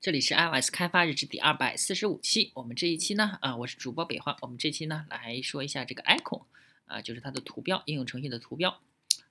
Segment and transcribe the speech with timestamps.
[0.00, 2.52] 这里是 iOS 开发日志第二百四十五期。
[2.54, 4.36] 我们这一期呢，啊，我是主播北华。
[4.42, 6.44] 我们这期呢来说一下这个 icon，
[6.86, 8.80] 啊，就是它的图标，应用程序的图标。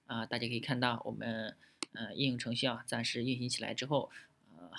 [0.08, 1.56] 啊，大家可以看到，我们
[1.94, 4.12] 呃应用程序啊暂时运行起来之后，
[4.58, 4.70] 呃，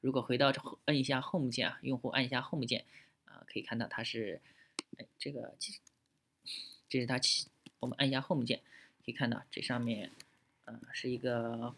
[0.00, 0.52] 如果回到
[0.86, 2.84] 摁一下 Home 键啊，用户按一下 Home 键，
[3.26, 4.40] 啊，可以看到它是，
[4.98, 5.54] 哎，这个，
[6.88, 7.20] 这是它，
[7.78, 8.58] 我们按一下 Home 键，
[9.04, 10.10] 可以看到这上面，
[10.64, 11.72] 呃，是一个。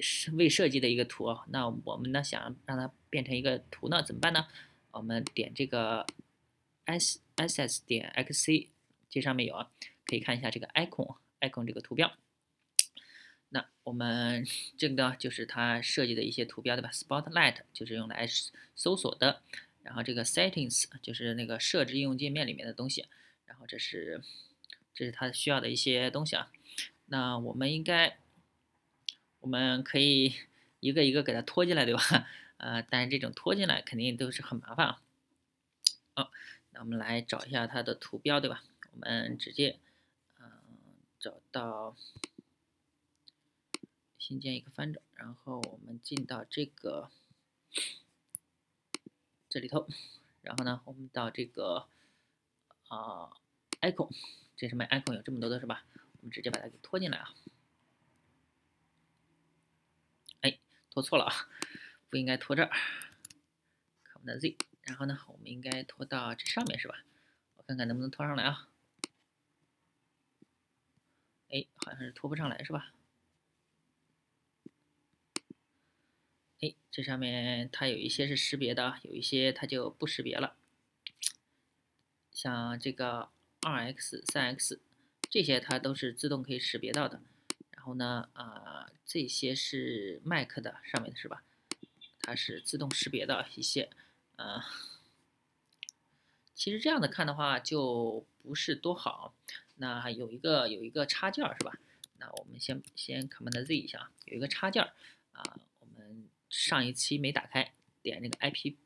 [0.00, 4.46] 是未设计的一个图啊，那我们呢想让它变成一个图呢，怎么办呢？
[4.92, 6.06] 我们点这个
[6.84, 8.68] s s s 点 x c，
[9.08, 9.70] 这上面有啊，
[10.04, 12.12] 可以看一下这个 icon icon 这个图标。
[13.48, 14.46] 那我们
[14.78, 18.28] 这个呢就是它设计的一些图标，对吧？Spotlight 就是用来
[18.76, 19.42] 搜索的，
[19.82, 23.06] 然后这个 Settings 就是那个设置应用界面里面的东西，
[23.46, 24.22] 然后这是
[24.94, 26.52] 这是它需要的一些东西啊。
[27.06, 28.18] 那我们应该。
[29.40, 30.34] 我们可以
[30.80, 32.00] 一个一个给它拖进来，对吧？
[32.58, 35.02] 呃，但是这种拖进来肯定都是很麻烦啊。
[36.14, 36.30] 好，
[36.70, 38.62] 那我们来找一下它的图标，对吧？
[38.92, 39.78] 我们直接，
[40.38, 40.50] 嗯，
[41.18, 41.96] 找到
[44.18, 47.10] 新建一个翻转，然后我们进到这个
[49.48, 49.88] 这里头，
[50.42, 51.86] 然后呢，我们到这个
[52.88, 53.30] 啊
[53.80, 54.10] ，icon，
[54.56, 55.84] 这上面 icon 有这么多的是吧？
[56.18, 57.34] 我们直接把它给拖进来啊。
[60.90, 61.32] 拖错了啊，
[62.08, 62.68] 不应该拖这儿
[64.02, 67.04] 看我们的 Z，然后呢，我们应该拖到这上面是吧？
[67.56, 68.68] 我看看能不能拖上来啊？
[71.50, 72.92] 哎，好像是拖不上来是吧？
[76.60, 80.56] 哎，这上面它有一些是识别的，有一些它就不识别了。
[82.30, 83.30] 像这个
[83.62, 84.80] 二 X、三 X
[85.28, 87.22] 这些，它都是自动可以识别到的。
[87.70, 88.44] 然后呢，啊，
[89.12, 91.42] 这些是 Mac 的上面的是吧？
[92.20, 93.90] 它是自动识别的一些，
[94.36, 94.62] 呃，
[96.54, 99.34] 其实这样的看的话就不是多好。
[99.78, 101.76] 那有一个有一个插件是吧？
[102.18, 104.80] 那我们先先 Command Z 一下，有一个插件
[105.32, 105.42] 啊，
[105.80, 108.76] 我们上一期没打开，点那个 IP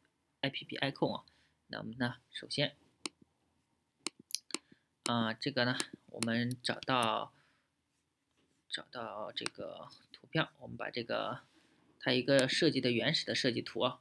[0.41, 1.25] IPP icon 啊，
[1.67, 2.75] 那我们呢，首先，
[5.05, 7.35] 啊，这个呢，我们找到。
[8.67, 9.89] 找到这个
[10.25, 11.41] 图片，我们把这个
[12.01, 14.01] 它一个设计的原始的设计图啊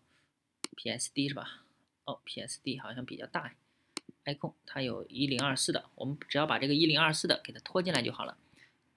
[0.78, 1.66] ，PSD 是吧？
[2.06, 3.53] 哦，PSD 好像比较大
[4.23, 8.38] ，icon 它有一零二四的，我们只要把这个一零二四的给它拖进来就好了。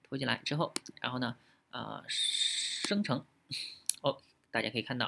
[0.03, 1.35] 拖进来之后，然后呢，
[1.69, 3.25] 啊，生成，
[4.01, 4.21] 哦，
[4.51, 5.05] 大家可以看到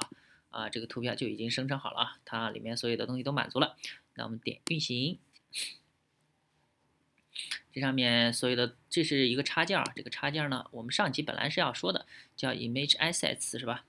[0.50, 3.78] 啊，这个图片就已经生成好了啊，它里面所有的东西都满足了。
[4.16, 5.18] 那我们点运行。
[7.72, 13.85] 这上面所有的这是一个插件啊，这个插件儿呢，我们上集本来是要说的，叫 Image Assets 是吧？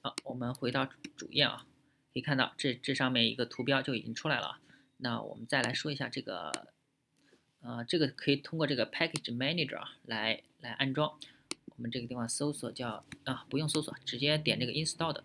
[0.00, 1.64] 好，我们回到主页啊，
[2.12, 4.58] 可以看到这这上面一个图标就已经出来了。
[4.96, 6.68] 那我们再来说一下这个，
[7.60, 11.16] 呃，这个可以通过这个 Package Manager 啊来来安装。
[11.66, 15.22] 我们这个地方搜索叫啊，不用搜索，直接点这个 Install 的。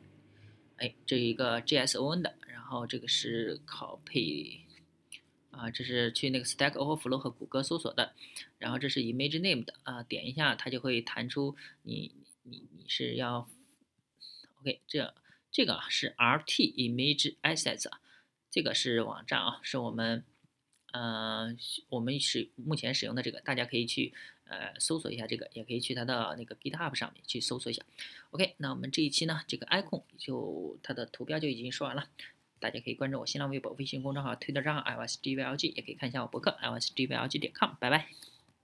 [0.78, 4.60] 哎，这一个 JSON 的，然后这个是 Copy。
[5.58, 8.14] 啊，这是去那个 Stack Overflow 和谷歌搜索的，
[8.60, 12.12] 然后这是 Image Name 的啊，点一下它就会弹出你
[12.44, 13.50] 你你是要
[14.62, 15.14] OK，这
[15.52, 18.00] 这个啊是 RT Image Assets，啊
[18.52, 20.24] 这个是网站啊，是我们
[20.94, 21.56] 呃
[21.90, 24.14] 我们使目前使用的这个，大家可以去
[24.46, 27.84] 呃搜索一下这个，也可以去它的那个 GitHub 上面去搜索一下。
[28.32, 32.08] OK，那我们这一期呢，这个 icon 就它的图标就已经说完了。
[32.60, 37.72] 大家可以关注我新浪微博、微信公众号、推特账号 iOSDVLG，也可以看一下我博客 iOSDVLG 点 com。
[37.80, 38.08] 拜拜。